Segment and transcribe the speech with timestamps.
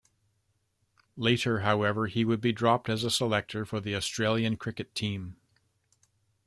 [1.15, 5.35] Later, however, he would be dropped as a selector for the Australian Cricket Team.